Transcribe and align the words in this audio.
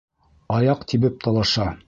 Аяҡ 0.55 0.81
тибеп 0.93 1.23
талаша. 1.29 1.71